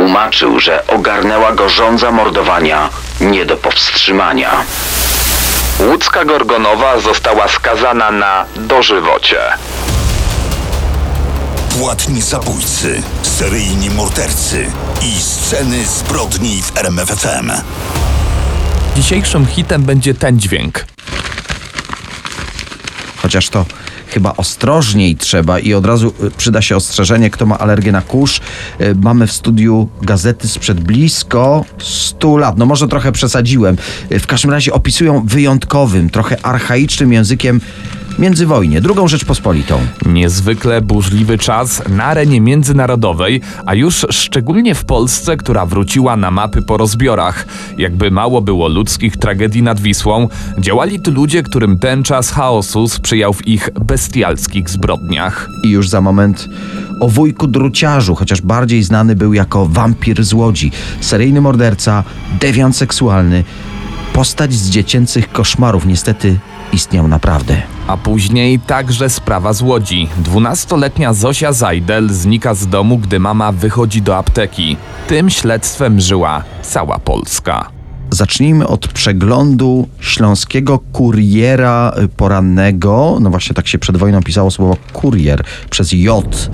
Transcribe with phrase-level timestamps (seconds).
[0.00, 2.88] tłumaczył, że ogarnęła go żądza mordowania
[3.20, 4.50] nie do powstrzymania.
[5.80, 9.38] Łódzka Gorgonowa została skazana na dożywocie.
[11.78, 14.66] Płatni zabójcy, seryjni mordercy
[15.02, 17.52] i sceny zbrodni w RMFFM.
[18.96, 20.84] Dzisiejszym hitem będzie ten dźwięk.
[23.22, 23.64] Chociaż to
[24.10, 28.40] chyba ostrożniej trzeba i od razu y, przyda się ostrzeżenie, kto ma alergię na kurz.
[28.80, 32.58] Y, Mamy w studiu gazety sprzed blisko 100 lat.
[32.58, 33.76] No może trochę przesadziłem.
[34.12, 37.60] Y, W każdym razie opisują wyjątkowym, trochę archaicznym językiem
[38.20, 39.80] międzywojnie, drugą Rzeczpospolitą.
[40.06, 46.62] Niezwykle burzliwy czas na arenie międzynarodowej, a już szczególnie w Polsce, która wróciła na mapy
[46.62, 47.46] po rozbiorach.
[47.78, 50.28] Jakby mało było ludzkich tragedii nad Wisłą,
[50.58, 55.48] działali tu ludzie, którym ten czas chaosu sprzyjał w ich bestialskich zbrodniach.
[55.64, 56.48] I już za moment
[57.00, 62.04] o wujku druciarzu, chociaż bardziej znany był jako wampir z Łodzi, seryjny morderca,
[62.40, 63.44] dewiant seksualny,
[64.12, 66.38] postać z dziecięcych koszmarów, niestety
[66.72, 67.62] istniał naprawdę.
[67.86, 70.08] A później także sprawa z Łodzi.
[70.18, 74.76] Dwunastoletnia Zosia Zajdel znika z domu, gdy mama wychodzi do apteki.
[75.08, 77.70] Tym śledztwem żyła cała Polska.
[78.10, 83.18] Zacznijmy od przeglądu śląskiego kuriera porannego.
[83.20, 86.50] No właśnie tak się przed wojną pisało słowo kurier przez J.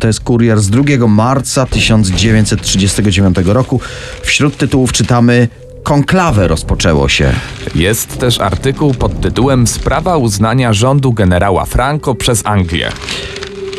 [0.00, 3.80] To jest kurier z 2 marca 1939 roku.
[4.22, 5.48] Wśród tytułów czytamy
[5.82, 7.32] Konklawę rozpoczęło się.
[7.74, 12.92] Jest też artykuł pod tytułem Sprawa uznania rządu generała Franco przez Anglię.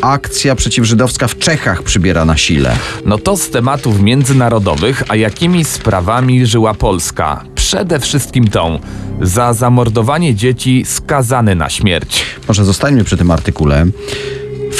[0.01, 2.75] Akcja przeciwżydowska w Czechach przybiera na sile.
[3.05, 7.43] No to z tematów międzynarodowych, a jakimi sprawami żyła Polska?
[7.55, 8.79] Przede wszystkim tą.
[9.21, 12.25] Za zamordowanie dzieci skazany na śmierć.
[12.47, 13.85] Może zostańmy przy tym artykule.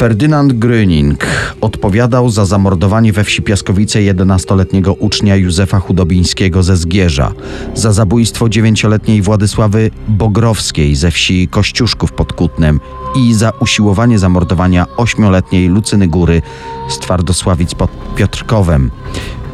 [0.01, 1.25] Ferdynand Gröning
[1.61, 7.31] odpowiadał za zamordowanie we wsi Piaskowice 11-letniego ucznia Józefa Chudobińskiego ze Zgierza,
[7.75, 12.79] za zabójstwo 9-letniej Władysławy Bogrowskiej ze wsi Kościuszków pod Kutnem
[13.15, 16.41] i za usiłowanie zamordowania 8-letniej Lucyny Góry
[16.89, 18.91] z Twardosławic pod Piotrkowem.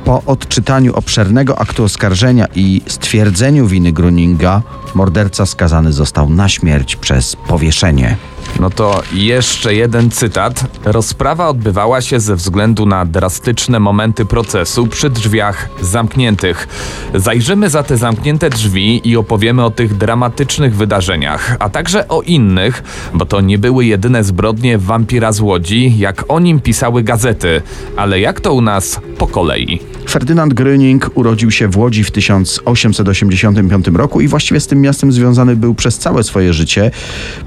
[0.05, 4.61] Po odczytaniu obszernego aktu oskarżenia i stwierdzeniu winy Gruninga,
[4.95, 8.17] morderca skazany został na śmierć przez powieszenie.
[8.59, 10.63] No to jeszcze jeden cytat.
[10.85, 16.67] Rozprawa odbywała się ze względu na drastyczne momenty procesu przy drzwiach zamkniętych.
[17.13, 22.83] Zajrzymy za te zamknięte drzwi i opowiemy o tych dramatycznych wydarzeniach, a także o innych,
[23.13, 27.61] bo to nie były jedyne zbrodnie wampira z Łodzi, jak o nim pisały gazety.
[27.95, 29.96] Ale jak to u nas po kolei?
[30.17, 35.55] Ferdynand Gröning urodził się w Łodzi w 1885 roku i właściwie z tym miastem związany
[35.55, 36.91] był przez całe swoje życie.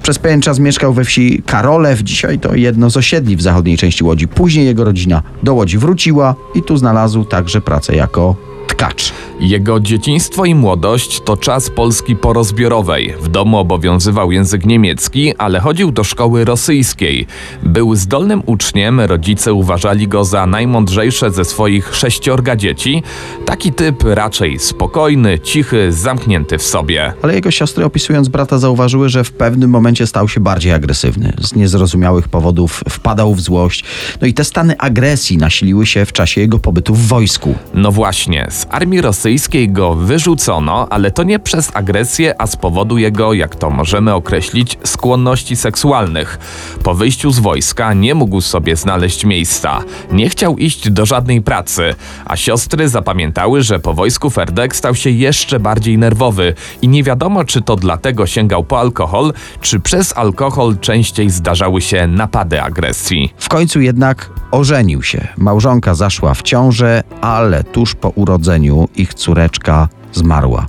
[0.03, 4.05] Przez pewien czas mieszkał we wsi Karolew, dzisiaj to jedno z osiedli w zachodniej części
[4.05, 4.29] Łodzi.
[4.29, 9.13] Później jego rodzina do Łodzi wróciła i tu znalazł także pracę jako tkacz.
[9.41, 13.15] Jego dzieciństwo i młodość to czas Polski porozbiorowej.
[13.21, 17.27] W domu obowiązywał język niemiecki, ale chodził do szkoły rosyjskiej.
[17.63, 23.03] Był zdolnym uczniem, rodzice uważali go za najmądrzejsze ze swoich sześciorga dzieci.
[23.47, 27.13] Taki typ raczej spokojny, cichy, zamknięty w sobie.
[27.23, 31.33] Ale jego siostry opisując brata zauważyły, że w pewnym momencie stał się bardziej agresywny.
[31.41, 33.85] Z niezrozumiałych powodów wpadał w złość.
[34.21, 37.55] No i te stany agresji nasiliły się w czasie jego pobytu w wojsku.
[37.75, 42.99] No właśnie, z armii rosyjskiej go wyrzucono, ale to nie przez agresję, a z powodu
[42.99, 46.39] jego, jak to możemy określić, skłonności seksualnych.
[46.83, 49.83] Po wyjściu z wojska nie mógł sobie znaleźć miejsca.
[50.13, 51.95] Nie chciał iść do żadnej pracy,
[52.25, 57.45] a siostry zapamiętały, że po wojsku Ferdek stał się jeszcze bardziej nerwowy i nie wiadomo,
[57.45, 63.35] czy to dlatego sięgał po alkohol, czy przez alkohol częściej zdarzały się napady agresji.
[63.37, 65.29] W końcu jednak ożenił się.
[65.37, 68.50] Małżonka zaszła w ciążę, ale tuż po urodzeniu
[68.97, 70.67] ich córeczka zmarła.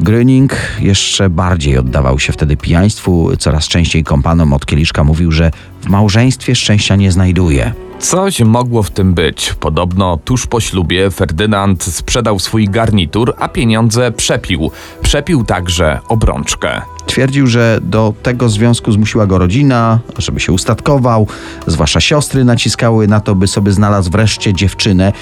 [0.00, 5.50] Gröning jeszcze bardziej oddawał się wtedy pijaństwu, coraz częściej kompanom od kieliszka mówił, że
[5.80, 7.72] w małżeństwie szczęścia nie znajduje.
[7.98, 9.54] Coś mogło w tym być.
[9.60, 14.70] Podobno tuż po ślubie Ferdynand sprzedał swój garnitur, a pieniądze przepił.
[15.02, 16.82] Przepił także obrączkę.
[17.06, 21.26] Twierdził, że do tego związku zmusiła go rodzina, żeby się ustatkował,
[21.66, 25.12] zwłaszcza siostry naciskały na to, by sobie znalazł wreszcie dziewczynę.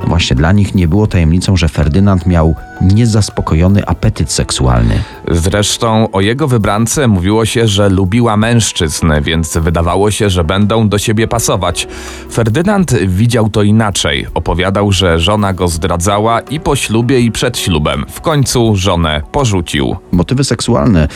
[0.00, 5.02] No właśnie dla nich nie było tajemnicą, że Ferdynand miał niezaspokojony apetyt seksualny.
[5.30, 10.98] Zresztą o jego wybrance mówiło się, że lubiła mężczyzn, więc wydawało się, że będą do
[10.98, 11.88] siebie pasować.
[12.32, 14.26] Ferdynand widział to inaczej.
[14.34, 18.04] Opowiadał, że żona go zdradzała i po ślubie, i przed ślubem.
[18.08, 19.96] W końcu żonę porzucił.
[20.12, 21.08] Motywy seksualne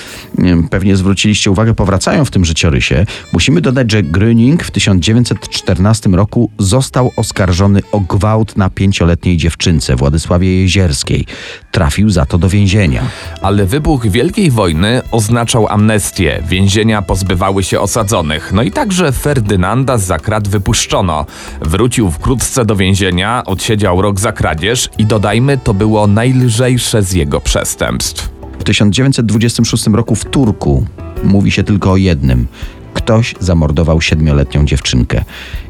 [0.71, 3.07] pewnie zwróciliście uwagę, powracają w tym życiorysie.
[3.33, 10.63] Musimy dodać, że Gröning w 1914 roku został oskarżony o gwałt na pięcioletniej dziewczynce Władysławie
[10.63, 11.27] Jezierskiej.
[11.71, 13.03] Trafił za to do więzienia.
[13.43, 16.43] Ale wybuch Wielkiej Wojny oznaczał amnestię.
[16.49, 18.53] Więzienia pozbywały się osadzonych.
[18.53, 21.27] No i także Ferdynanda z zakrat wypuszczono.
[21.61, 27.41] Wrócił wkrótce do więzienia, odsiedział rok za kradzież i dodajmy, to było najlżejsze z jego
[27.41, 28.32] przestępstw.
[28.63, 30.87] W 1926 roku w Turku
[31.25, 32.47] mówi się tylko o jednym.
[32.95, 35.25] Ktoś zamordował siedmioletnią dziewczynkę.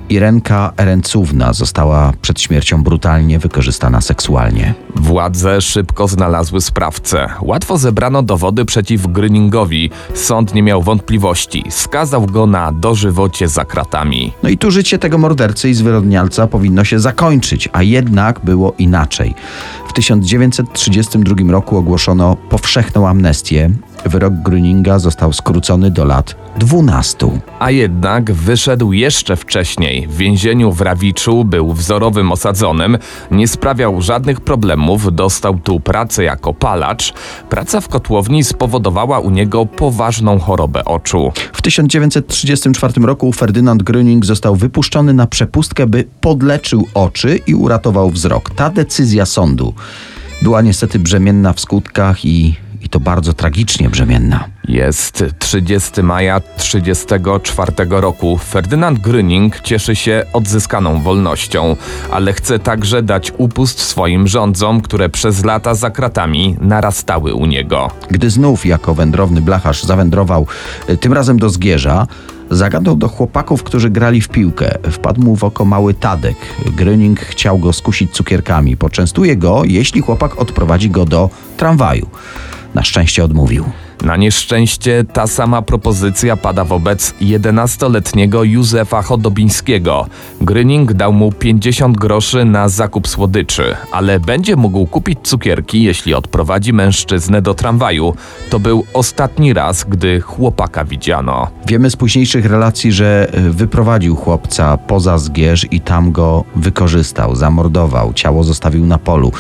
[0.09, 4.75] Irenka Erencówna została przed śmiercią brutalnie wykorzystana seksualnie.
[4.95, 7.29] Władze szybko znalazły sprawcę.
[7.43, 9.91] Łatwo zebrano dowody przeciw Gryningowi.
[10.15, 11.65] Sąd nie miał wątpliwości.
[11.71, 14.33] Skazał go na dożywocie za kratami.
[14.43, 19.35] No i tu życie tego mordercy i zwyrodnialca powinno się zakończyć, a jednak było inaczej.
[19.89, 23.71] W 1932 roku ogłoszono powszechną amnestię.
[24.07, 27.41] Wyrok Gröninga został skrócony do lat 12.
[27.59, 30.07] A jednak wyszedł jeszcze wcześniej.
[30.09, 32.99] W więzieniu w Rawiczu był wzorowym osadzonym,
[33.31, 37.15] nie sprawiał żadnych problemów, dostał tu pracę jako palacz.
[37.51, 41.33] Praca w kotłowni spowodowała u niego poważną chorobę oczu.
[41.53, 48.51] W 1934 roku Ferdynand Gröning został wypuszczony na przepustkę, by podleczył oczy i uratował wzrok.
[48.51, 49.75] Ta decyzja sądu
[50.43, 54.45] była niestety brzemienna w skutkach i, i to bardzo tragicznie brzemienna.
[54.69, 58.39] Jest 30 maja 1934 roku.
[58.39, 61.77] Ferdynand Gröning cieszy się odzyskaną wolnością,
[62.11, 67.91] ale chce także dać upust swoim rządzom, które przez lata za kratami narastały u niego.
[68.11, 70.47] Gdy znów jako wędrowny blacharz zawędrował
[70.89, 72.07] y, tym razem do Zgierza,
[72.51, 74.79] zagadał do chłopaków, którzy grali w piłkę.
[74.91, 76.37] Wpadł mu w oko mały Tadek.
[76.77, 78.77] Gröning chciał go skusić cukierkami.
[78.77, 82.07] Poczęstuje go, jeśli chłopak odprowadzi go do tramwaju.
[82.75, 83.65] Na szczęście odmówił.
[84.05, 90.07] Na nieszczęście ta sama propozycja pada wobec 11-letniego Józefa Chodobińskiego.
[90.41, 96.73] Gryning dał mu 50 groszy na zakup słodyczy, ale będzie mógł kupić cukierki, jeśli odprowadzi
[96.73, 98.15] mężczyznę do tramwaju.
[98.51, 101.49] To był ostatni raz, gdy chłopaka widziano.
[101.67, 108.13] Wiemy z późniejszych relacji, że y, wyprowadził chłopca poza Zgierz i tam go wykorzystał, zamordował,
[108.13, 109.33] ciało zostawił na polu.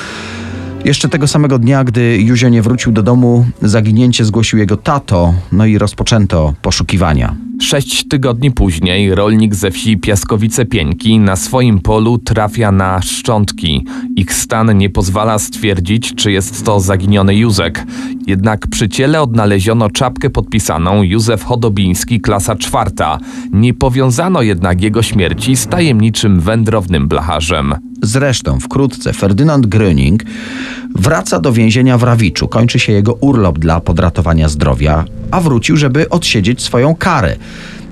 [0.84, 5.66] Jeszcze tego samego dnia, gdy Józio nie wrócił do domu, zaginięcie zgłosił jego tato, no
[5.66, 7.34] i rozpoczęto poszukiwania.
[7.62, 13.86] Sześć tygodni później rolnik ze wsi Piaskowice-Pieńki na swoim polu trafia na szczątki.
[14.16, 17.84] Ich stan nie pozwala stwierdzić, czy jest to zaginiony Józek.
[18.26, 23.18] Jednak przy ciele odnaleziono czapkę podpisaną Józef Chodobiński, klasa czwarta.
[23.52, 27.74] Nie powiązano jednak jego śmierci z tajemniczym wędrownym blacharzem.
[28.02, 30.22] Zresztą wkrótce Ferdynand Gröning
[30.94, 32.48] wraca do więzienia w Rawiczu.
[32.48, 37.36] Kończy się jego urlop dla podratowania zdrowia, a wrócił, żeby odsiedzieć swoją karę.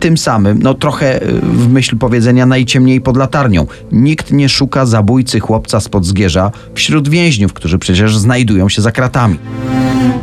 [0.01, 3.67] Tym samym, no trochę y, w myśl powiedzenia najciemniej pod latarnią.
[3.93, 9.39] Nikt nie szuka zabójcy chłopca spod Zgierza wśród więźniów, którzy przecież znajdują się za kratami.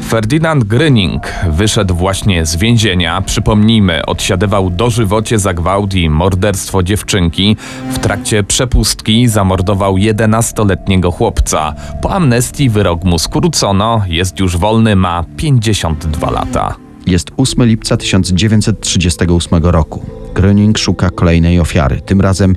[0.07, 3.21] Ferdynand Gryning wyszedł właśnie z więzienia.
[3.21, 7.57] Przypomnijmy, odsiadywał dożywocie za gwałt i morderstwo dziewczynki.
[7.91, 11.73] W trakcie przepustki zamordował 11-letniego chłopca.
[12.01, 16.86] Po amnestii wyrok mu skrócono, jest już wolny, ma 52 lata.
[17.07, 20.05] Jest 8 lipca 1938 roku.
[20.33, 22.01] Gröning szuka kolejnej ofiary.
[22.01, 22.55] Tym razem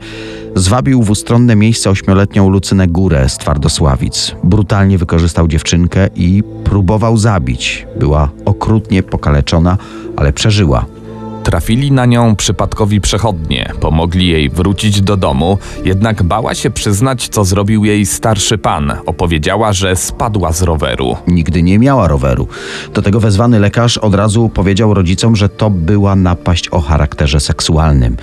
[0.55, 4.35] zwabił w ustronne miejsce ośmioletnią Lucynę Górę z Twardosławic.
[4.45, 7.87] Brutalnie wykorzystał dziewczynkę i próbował zabić.
[7.99, 9.79] Była okrutnie pokaleczona,
[10.17, 10.87] ale przeżyła.
[11.43, 17.45] Trafili na nią przypadkowi przechodnie, pomogli jej wrócić do domu, jednak bała się przyznać, co
[17.45, 18.93] zrobił jej starszy pan.
[19.07, 21.17] Opowiedziała, że spadła z roweru.
[21.27, 22.49] Nigdy nie miała roweru.
[22.95, 28.17] Do tego wezwany lekarz od razu powiedział rodzicom, że to była napaść o charakterze seksualnym.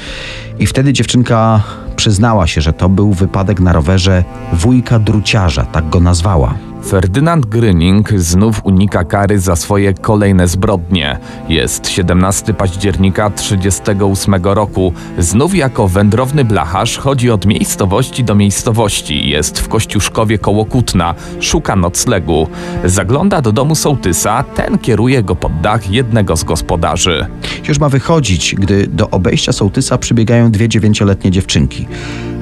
[0.59, 1.63] I wtedy dziewczynka
[1.95, 6.66] przyznała się, że to był wypadek na rowerze wujka druciarza, tak go nazwała.
[6.87, 11.19] Ferdynand Gryning znów unika kary za swoje kolejne zbrodnie.
[11.49, 14.93] Jest 17 października 1938 roku.
[15.17, 19.29] Znów jako wędrowny blacharz chodzi od miejscowości do miejscowości.
[19.29, 21.15] Jest w Kościuszkowie koło Kutna.
[21.39, 22.47] Szuka noclegu.
[22.85, 24.43] Zagląda do domu sołtysa.
[24.43, 27.27] Ten kieruje go pod dach jednego z gospodarzy.
[27.67, 31.87] Już ma wychodzić, gdy do obejścia sołtysa przybiegają dwie dziewięcioletnie dziewczynki.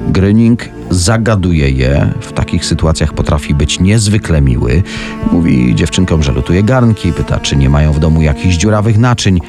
[0.06, 4.82] Gryning zagaduje je, w takich sytuacjach potrafi być niezwykle miły.
[5.32, 9.40] Mówi dziewczynkom, że lutuje garnki, pyta, czy nie mają w domu jakichś dziurawych naczyń.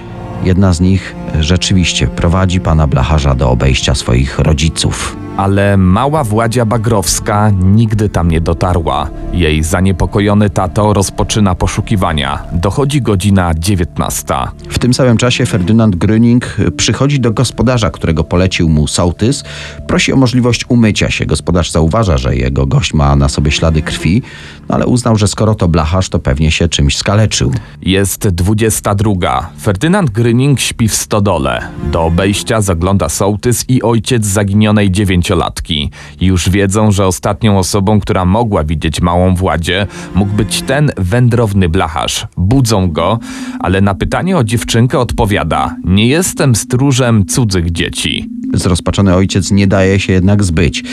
[0.44, 5.18] Jedna z nich rzeczywiście prowadzi pana blacharza do obejścia swoich rodziców.
[5.38, 9.10] Ale mała Władzia Bagrowska nigdy tam nie dotarła.
[9.34, 12.44] Jej zaniepokojony tato rozpoczyna poszukiwania.
[12.51, 14.34] Dochodzi godzina 19.
[14.70, 19.44] W tym samym czasie Ferdynand Gröning przychodzi do gospodarza, którego polecił mu sołtys.
[19.88, 21.25] Prosi o możliwość umycia się.
[21.25, 24.22] Gospodarz zauważa, że jego gość ma na sobie ślady krwi,
[24.70, 27.51] no ale uznał, że skoro to blacharz, to pewnie się czymś skaleczył.
[27.82, 29.50] Jest 22.
[29.62, 31.62] Ferdynand Gryning śpi w stodole.
[31.91, 34.91] Do obejścia zagląda sołtys i ojciec zaginionej
[35.28, 35.92] dziewięciolatki.
[36.22, 42.28] Już wiedzą, że ostatnią osobą, która mogła widzieć małą Władzie, mógł być ten wędrowny blacharz.
[42.38, 43.20] Budzą go,
[43.60, 48.30] ale na pytanie o dziewczynkę odpowiada: Nie jestem stróżem cudzych dzieci.
[48.54, 50.84] Zrozpaczony ojciec nie daje się jednak zbyć.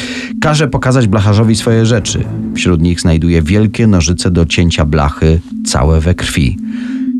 [0.41, 2.25] Każe pokazać blacharzowi swoje rzeczy.
[2.55, 6.57] Wśród nich znajduje wielkie nożyce do cięcia blachy, całe we krwi.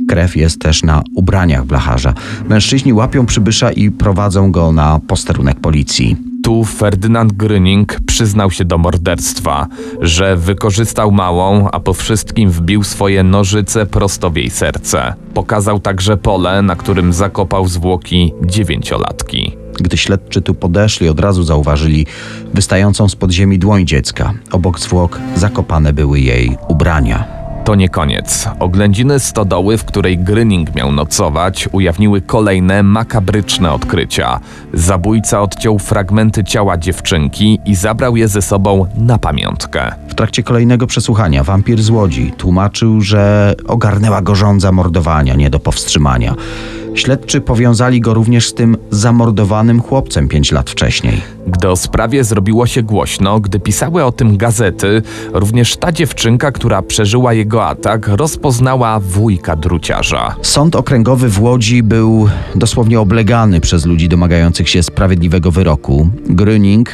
[0.09, 2.15] Krew jest też na ubraniach blacharza.
[2.49, 6.34] Mężczyźni łapią przybysza i prowadzą go na posterunek policji.
[6.45, 9.67] Tu Ferdynand Gryning przyznał się do morderstwa,
[10.01, 15.15] że wykorzystał małą, a po wszystkim wbił swoje nożyce prosto w jej serce.
[15.35, 19.57] Pokazał także pole, na którym zakopał zwłoki dziewięciolatki.
[19.81, 22.07] Gdy śledczy tu podeszli, od razu zauważyli
[22.55, 24.35] wystającą z podziemi dłoń dziecka.
[24.53, 27.44] Obok zwłok zakopane były jej ubrania.
[27.65, 28.49] To nie koniec.
[28.59, 34.41] Oględziny stodoły, w której Gryning miał nocować, ujawniły kolejne makabryczne odkrycia.
[34.73, 39.93] Zabójca odciął fragmenty ciała dziewczynki i zabrał je ze sobą na pamiątkę.
[40.09, 45.61] W trakcie kolejnego przesłuchania wampir z Łodzi tłumaczył, że ogarnęła go żądza mordowania, nie do
[45.61, 46.35] powstrzymania.
[46.95, 51.23] Śledczy powiązali go również z tym zamordowanym chłopcem pięć lat wcześniej.
[51.47, 56.83] Gdy o sprawie zrobiło się głośno, gdy pisały o tym gazety, również ta dziewczynka, która
[56.83, 60.37] przeżyła jego atak, rozpoznała wujka druciarza.
[60.43, 66.09] Sąd okręgowy w Łodzi był dosłownie oblegany przez ludzi domagających się sprawiedliwego wyroku.
[66.29, 66.85] Gröning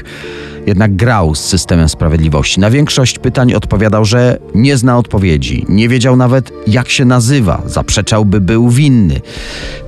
[0.66, 2.60] jednak grał z systemem sprawiedliwości.
[2.60, 5.66] Na większość pytań odpowiadał, że nie zna odpowiedzi.
[5.68, 7.62] Nie wiedział nawet, jak się nazywa.
[7.66, 9.20] Zaprzeczał, by był winny.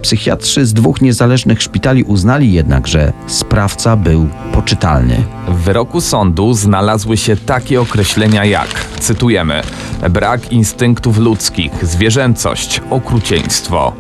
[0.03, 5.25] Psychiatrzy z dwóch niezależnych szpitali uznali jednak, że sprawca był poczytalny.
[5.49, 8.69] W wyroku sądu znalazły się takie określenia jak,
[9.01, 9.63] cytujemy,
[10.11, 13.93] brak instynktów ludzkich, zwierzęcość, okrucieństwo.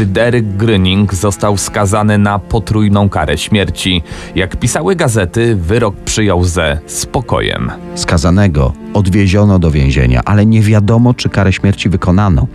[0.00, 4.02] Fryderyk Gryning został skazany na potrójną karę śmierci.
[4.34, 7.70] Jak pisały gazety, wyrok przyjął ze spokojem.
[7.94, 12.46] Skazanego odwieziono do więzienia, ale nie wiadomo, czy karę śmierci wykonano.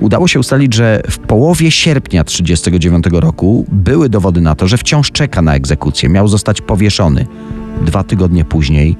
[0.00, 5.10] Udało się ustalić, że w połowie sierpnia 1939 roku były dowody na to, że wciąż
[5.12, 6.08] czeka na egzekucję.
[6.08, 7.26] Miał zostać powieszony.
[7.82, 8.96] Dwa tygodnie później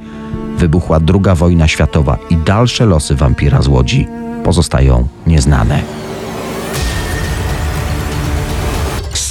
[0.58, 4.06] wybuchła II wojna światowa i dalsze losy wampira z Łodzi
[4.44, 6.05] pozostają nieznane.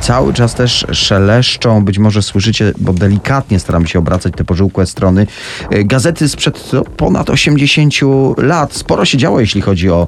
[0.00, 5.26] Cały czas też szeleszczą, być może słyszycie, bo delikatnie staram się obracać te pożółkłe strony.
[5.70, 7.94] e, Gazety sprzed ponad 80
[8.36, 8.72] lat.
[8.72, 10.06] Sporo się działo, jeśli chodzi o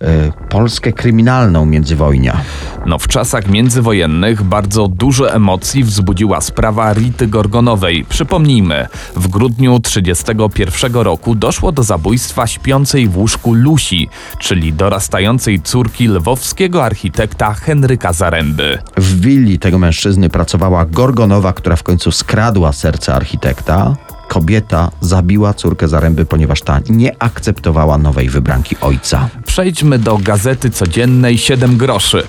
[0.00, 2.40] e, Polskę kryminalną międzywojnia.
[2.86, 8.04] No w czasach międzywojennych bardzo dużo emocji wzbudziła sprawa Rity Gorgonowej.
[8.08, 8.86] Przypomnijmy,
[9.16, 14.08] w grudniu 1931 roku doszło do zabójstwa śpiącej w łóżku Lusi,
[14.38, 18.78] czyli dorastającej córki lwowskiego architekta Henryka Zaręby.
[18.96, 23.96] W willi tego mężczyzny pracowała Gorgonowa, która w końcu skradła serce architekta.
[24.28, 29.28] Kobieta zabiła córkę Zaręby, ponieważ ta nie akceptowała nowej wybranki ojca.
[29.46, 32.26] Przejdźmy do gazety codziennej 7 groszy.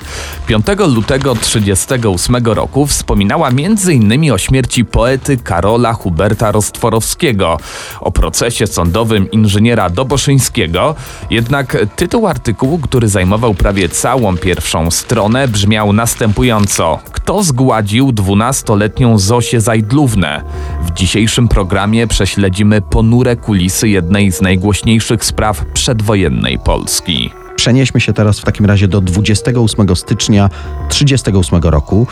[0.48, 4.32] 5 lutego 1938 roku wspominała m.in.
[4.32, 7.58] o śmierci poety Karola Huberta Rostworowskiego,
[8.00, 10.96] o procesie sądowym inżyniera Doboszyńskiego,
[11.30, 19.62] jednak tytuł artykułu, który zajmował prawie całą pierwszą stronę, brzmiał następująco: Kto zgładził 12-letnią Zosię
[19.62, 20.44] Zajdlównę?
[20.82, 27.30] W dzisiejszym programie prześledzimy ponure kulisy jednej z najgłośniejszych spraw przedwojennej Polski.
[27.56, 30.50] Przenieśmy się teraz w takim razie do 28 stycznia
[30.90, 32.08] 1938 roku.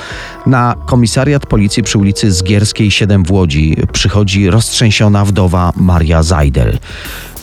[0.45, 6.79] Na komisariat policji przy ulicy Zgierskiej 7 w Łodzi przychodzi roztrzęsiona wdowa Maria Zajdel.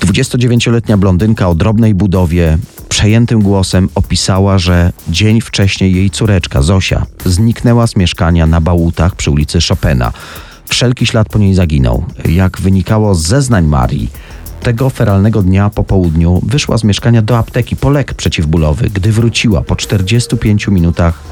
[0.00, 2.58] 29-letnia blondynka o drobnej budowie,
[2.88, 9.30] przejętym głosem opisała, że dzień wcześniej jej córeczka Zosia zniknęła z mieszkania na Bałutach przy
[9.30, 10.12] ulicy Chopina.
[10.70, 12.04] Wszelki ślad po niej zaginął.
[12.28, 14.10] Jak wynikało z zeznań Marii,
[14.62, 18.90] tego feralnego dnia po południu wyszła z mieszkania do apteki po lek przeciwbólowy.
[18.90, 21.22] Gdy wróciła po 45 minutach,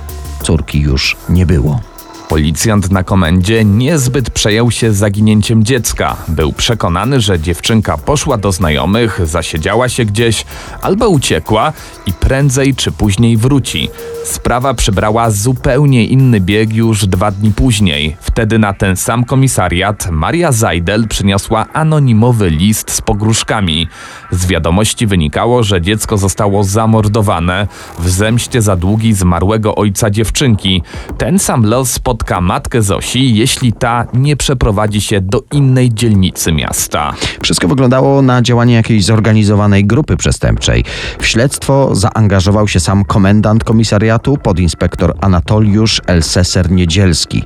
[0.42, 1.80] córki już nie było.
[2.28, 6.16] Policjant na komendzie niezbyt przejął się zaginięciem dziecka.
[6.28, 10.44] Był przekonany, że dziewczynka poszła do znajomych, zasiedziała się gdzieś
[10.82, 11.72] albo uciekła
[12.06, 13.90] i prędzej czy później wróci.
[14.24, 18.16] Sprawa przybrała zupełnie inny bieg już dwa dni później.
[18.20, 23.88] Wtedy na ten sam komisariat Maria Zajdel przyniosła anonimowy list z pogróżkami.
[24.30, 27.66] Z wiadomości wynikało, że dziecko zostało zamordowane
[27.98, 30.82] w zemście za długi zmarłego ojca dziewczynki.
[31.18, 37.14] Ten sam los spotka matkę Zosi, jeśli ta nie przeprowadzi się do innej dzielnicy miasta.
[37.42, 40.84] Wszystko wyglądało na działanie jakiejś zorganizowanej grupy przestępczej.
[41.18, 47.44] W śledztwo zaangażował się sam komendant komisariatu, podinspektor Anatoliusz Elseser Niedzielski.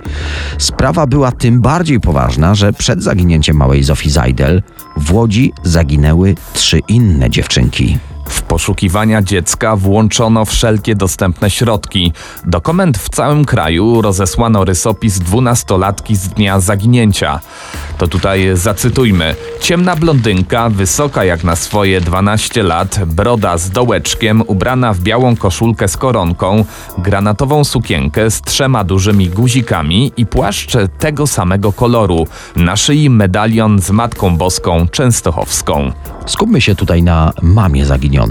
[0.59, 4.62] Sprawa była tym bardziej poważna, że przed zaginięciem małej Zofii Zajdel
[4.97, 7.99] w Łodzi zaginęły trzy inne dziewczynki.
[8.33, 12.12] W poszukiwania dziecka włączono wszelkie dostępne środki.
[12.45, 17.41] Do komend w całym kraju rozesłano rysopis dwunastolatki z dnia zaginięcia.
[17.99, 19.35] To tutaj zacytujmy.
[19.61, 25.89] Ciemna blondynka, wysoka jak na swoje 12 lat, broda z dołeczkiem, ubrana w białą koszulkę
[25.89, 26.65] z koronką,
[26.99, 32.27] granatową sukienkę z trzema dużymi guzikami i płaszcz tego samego koloru.
[32.57, 35.93] Na szyi medalion z Matką Boską Częstochowską.
[36.27, 38.22] Skupmy się tutaj na mamie zaginionej,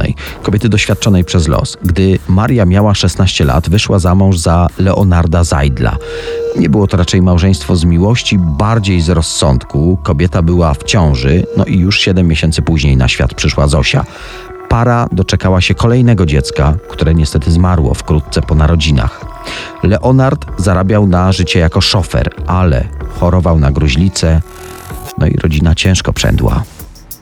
[0.43, 1.77] kobiety doświadczonej przez los.
[1.83, 5.98] Gdy Maria miała 16 lat, wyszła za mąż za Leonarda Zajdla.
[6.57, 9.98] Nie było to raczej małżeństwo z miłości, bardziej z rozsądku.
[10.03, 14.05] Kobieta była w ciąży, no i już 7 miesięcy później na świat przyszła Zosia.
[14.69, 19.25] Para doczekała się kolejnego dziecka, które niestety zmarło wkrótce po narodzinach.
[19.83, 22.88] Leonard zarabiał na życie jako szofer, ale
[23.19, 24.41] chorował na gruźlicę,
[25.17, 26.63] no i rodzina ciężko przędła.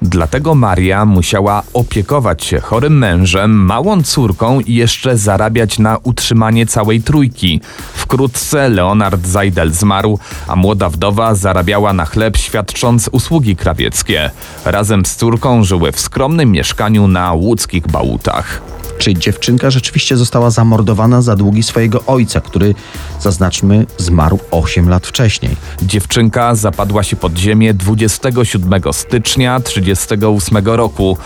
[0.01, 7.01] Dlatego Maria musiała opiekować się chorym mężem, małą córką i jeszcze zarabiać na utrzymanie całej
[7.01, 7.61] trójki.
[7.93, 14.31] Wkrótce Leonard Zajdel zmarł, a młoda wdowa zarabiała na chleb świadcząc usługi krawieckie.
[14.65, 18.61] Razem z córką żyły w skromnym mieszkaniu na łódzkich bałutach.
[18.99, 22.75] Czy dziewczynka rzeczywiście została zamordowana za długi swojego ojca, który,
[23.19, 25.55] zaznaczmy, zmarł 8 lat wcześniej?
[25.81, 31.17] Dziewczynka zapadła się pod ziemię 27 stycznia 1938 roku.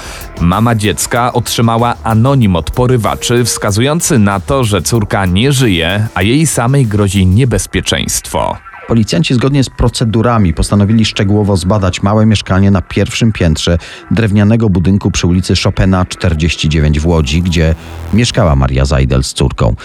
[0.41, 6.47] Mama dziecka otrzymała anonim od porywaczy, wskazujący na to, że córka nie żyje, a jej
[6.47, 8.57] samej grozi niebezpieczeństwo.
[8.93, 13.77] Policjanci zgodnie z procedurami postanowili szczegółowo zbadać małe mieszkanie na pierwszym piętrze
[14.11, 17.75] drewnianego budynku przy ulicy Chopina 49 w Łodzi, gdzie
[18.13, 19.75] mieszkała Maria Zajdel z córką.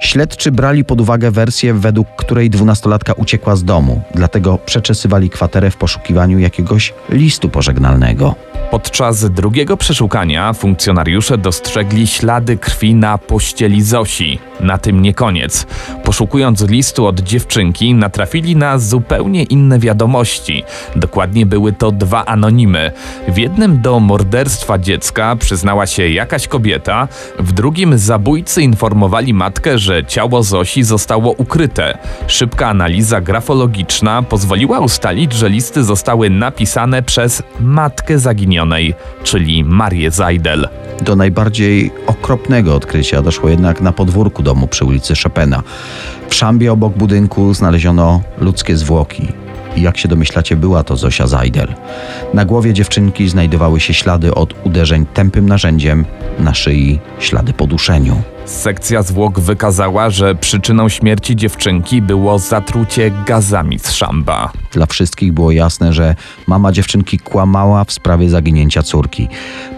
[0.00, 5.76] Śledczy brali pod uwagę wersję, według której dwunastolatka uciekła z domu, dlatego przeczesywali kwaterę w
[5.76, 8.34] poszukiwaniu jakiegoś listu pożegnalnego.
[8.70, 14.38] Podczas drugiego przeszukania funkcjonariusze dostrzegli ślady krwi na pościeli Zosi.
[14.60, 15.66] Na tym nie koniec.
[16.04, 20.64] Poszukując listu od dziewczynki, natrafili na zupełnie inne wiadomości.
[20.96, 22.92] Dokładnie były to dwa anonimy.
[23.28, 29.85] W jednym do morderstwa dziecka przyznała się jakaś kobieta, w drugim zabójcy informowali matkę, że
[30.06, 31.98] ciało Zosi zostało ukryte.
[32.26, 40.68] Szybka analiza grafologiczna pozwoliła ustalić, że listy zostały napisane przez matkę zaginionej, czyli Marię Zajdel.
[41.02, 45.62] Do najbardziej okropnego odkrycia doszło jednak na podwórku domu przy ulicy Chopina.
[46.28, 49.28] W szambie obok budynku znaleziono ludzkie zwłoki.
[49.76, 51.74] I jak się domyślacie, była to Zosia Zajdel.
[52.34, 56.04] Na głowie dziewczynki znajdowały się ślady od uderzeń tępym narzędziem,
[56.38, 58.22] na szyi ślady po duszeniu.
[58.46, 64.52] Sekcja zwłok wykazała, że przyczyną śmierci dziewczynki było zatrucie gazami z szamba.
[64.72, 66.14] Dla wszystkich było jasne, że
[66.46, 69.28] mama dziewczynki kłamała w sprawie zaginięcia córki.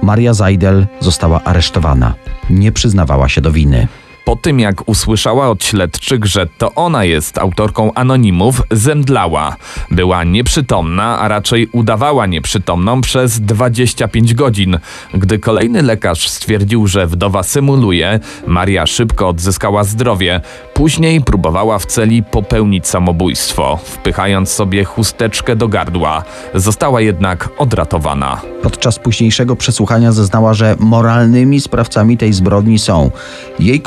[0.03, 2.15] Maria Zajdel została aresztowana.
[2.51, 3.89] Nie przyznawała się do winy.
[4.29, 9.57] Po tym jak usłyszała od śledczych, że to ona jest autorką anonimów, zemdlała.
[9.91, 14.79] Była nieprzytomna, a raczej udawała nieprzytomną przez 25 godzin.
[15.15, 20.41] Gdy kolejny lekarz stwierdził, że wdowa symuluje, Maria szybko odzyskała zdrowie.
[20.75, 26.25] Później próbowała w celi popełnić samobójstwo, wpychając sobie chusteczkę do gardła.
[26.55, 28.41] Została jednak odratowana.
[28.63, 33.11] Podczas późniejszego przesłuchania zeznała, że moralnymi sprawcami tej zbrodni są
[33.59, 33.81] jej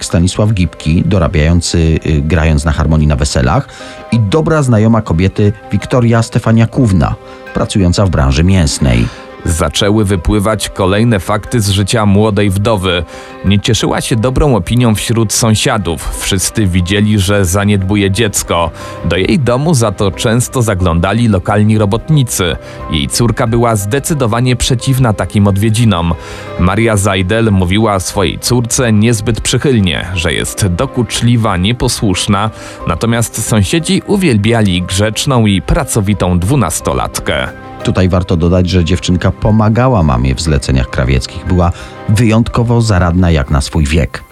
[0.00, 3.68] Stanisław Gipki, dorabiający y, grając na harmonii na weselach,
[4.12, 7.14] i dobra znajoma kobiety Wiktoria Stefaniakówna,
[7.54, 9.27] pracująca w branży mięsnej.
[9.44, 13.04] Zaczęły wypływać kolejne fakty z życia młodej wdowy.
[13.44, 16.18] Nie cieszyła się dobrą opinią wśród sąsiadów.
[16.20, 18.70] Wszyscy widzieli, że zaniedbuje dziecko.
[19.04, 22.56] Do jej domu za to często zaglądali lokalni robotnicy.
[22.90, 26.14] Jej córka była zdecydowanie przeciwna takim odwiedzinom.
[26.58, 32.50] Maria Zajdel mówiła swojej córce niezbyt przychylnie, że jest dokuczliwa, nieposłuszna,
[32.86, 37.67] natomiast sąsiedzi uwielbiali grzeczną i pracowitą dwunastolatkę.
[37.88, 41.46] Tutaj warto dodać, że dziewczynka pomagała mamie w zleceniach krawieckich.
[41.46, 41.72] Była
[42.08, 44.24] wyjątkowo zaradna jak na swój wiek.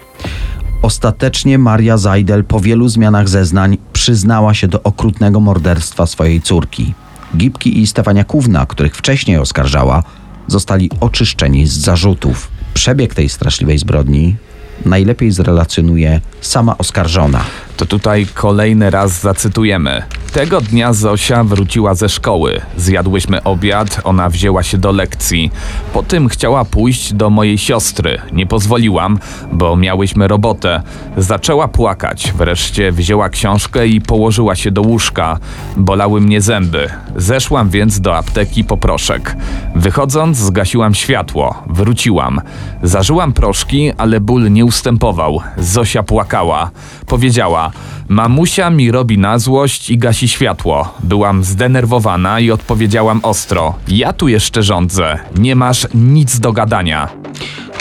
[0.82, 6.94] Ostatecznie Maria Zajdel po wielu zmianach zeznań przyznała się do okrutnego morderstwa swojej córki.
[7.36, 10.02] Gipki i Stefaniakówna, których wcześniej oskarżała,
[10.46, 12.48] zostali oczyszczeni z zarzutów.
[12.74, 14.36] Przebieg tej straszliwej zbrodni
[14.84, 17.44] najlepiej zrelacjonuje sama oskarżona.
[17.76, 20.02] To tutaj kolejny raz zacytujemy.
[20.36, 22.60] Tego dnia Zosia wróciła ze szkoły.
[22.76, 25.50] Zjadłyśmy obiad, ona wzięła się do lekcji.
[25.92, 28.18] Po tym chciała pójść do mojej siostry.
[28.32, 29.18] Nie pozwoliłam,
[29.52, 30.82] bo miałyśmy robotę.
[31.16, 32.32] Zaczęła płakać.
[32.32, 35.38] Wreszcie wzięła książkę i położyła się do łóżka.
[35.76, 36.90] Bolały mnie zęby.
[37.16, 39.36] Zeszłam więc do apteki po proszek.
[39.74, 41.62] Wychodząc, zgasiłam światło.
[41.66, 42.40] Wróciłam.
[42.82, 45.40] Zażyłam proszki, ale ból nie ustępował.
[45.58, 46.70] Zosia płakała.
[47.06, 47.70] Powiedziała:
[48.08, 50.94] Mamusia mi robi na złość i gasi światło.
[51.02, 55.18] Byłam zdenerwowana i odpowiedziałam ostro: Ja tu jeszcze rządzę.
[55.36, 57.08] Nie masz nic do gadania.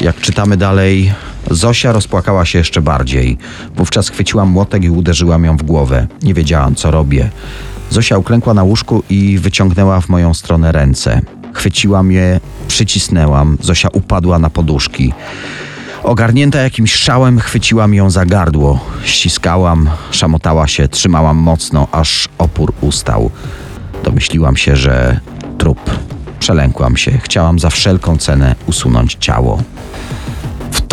[0.02, 1.14] Jak czytamy dalej,
[1.52, 3.38] Zosia rozpłakała się jeszcze bardziej.
[3.76, 6.08] Wówczas chwyciłam młotek i uderzyłam ją w głowę.
[6.24, 7.30] Nie wiedziałam, co robię.
[7.90, 11.22] Zosia uklękła na łóżku i wyciągnęła w moją stronę ręce.
[11.54, 13.58] Chwyciłam je, przycisnęłam.
[13.62, 15.14] Zosia upadła na poduszki.
[16.06, 18.80] Ogarnięta jakimś szałem, chwyciłam ją za gardło.
[19.04, 23.32] Ściskałam, szamotała się, trzymałam mocno, aż opór ustał.
[24.04, 25.20] Domyśliłam się, że
[25.58, 25.80] trup.
[26.40, 27.12] Przelękłam się.
[27.24, 29.64] Chciałam za wszelką cenę usunąć ciało.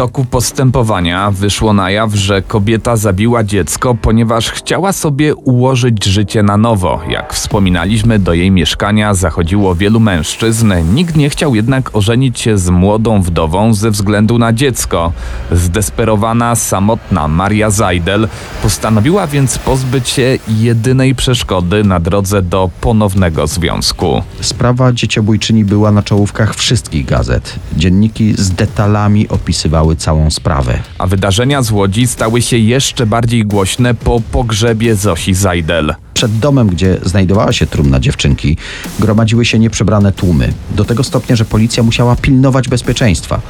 [0.03, 6.57] Toku postępowania wyszło na jaw, że kobieta zabiła dziecko, ponieważ chciała sobie ułożyć życie na
[6.57, 7.01] nowo.
[7.09, 10.73] Jak wspominaliśmy, do jej mieszkania zachodziło wielu mężczyzn.
[10.95, 15.13] Nikt nie chciał jednak ożenić się z młodą wdową ze względu na dziecko.
[15.53, 18.29] Zdesperowana, samotna Maria Zajdel
[18.63, 24.23] postanowiła więc pozbyć się jedynej przeszkody na drodze do ponownego związku.
[24.41, 27.55] Sprawa dzieciobójczyni była na czołówkach wszystkich gazet.
[27.77, 30.79] Dzienniki z detalami opisywały całą sprawę.
[30.99, 35.95] A wydarzenia z Łodzi stały się jeszcze bardziej głośne po pogrzebie Zosi Zajdel.
[36.23, 38.57] Przed domem, gdzie znajdowała się trumna dziewczynki,
[38.99, 40.53] gromadziły się nieprzebrane tłumy.
[40.71, 43.41] Do tego stopnia, że policja musiała pilnować bezpieczeństwa.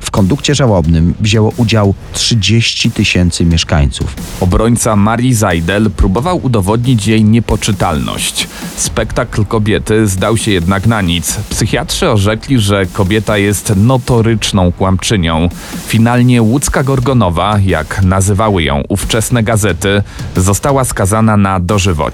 [0.00, 4.14] W kondukcie żałobnym wzięło udział 30 tysięcy mieszkańców.
[4.40, 8.48] Obrońca Marii Zajdel próbował udowodnić jej niepoczytalność.
[8.76, 11.36] Spektakl kobiety zdał się jednak na nic.
[11.50, 15.48] Psychiatrzy orzekli, że kobieta jest notoryczną kłamczynią.
[15.86, 20.02] Finalnie łódzka Gorgonowa, jak nazywały ją ówczesne gazety,
[20.36, 22.11] została skazana na dożywocie.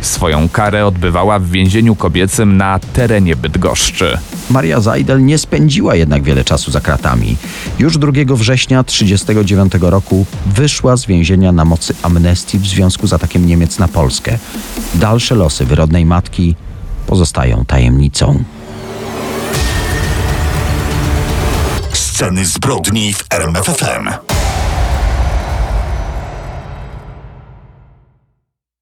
[0.00, 4.18] Swoją karę odbywała w więzieniu kobiecym na terenie Bydgoszczy.
[4.50, 7.36] Maria Zajdel nie spędziła jednak wiele czasu za kratami.
[7.78, 13.46] Już 2 września 1939 roku wyszła z więzienia na mocy amnestii w związku z atakiem
[13.46, 14.38] Niemiec na Polskę.
[14.94, 16.56] Dalsze losy wyrodnej matki
[17.06, 18.44] pozostają tajemnicą.
[21.92, 24.08] Sceny zbrodni w RMFFM.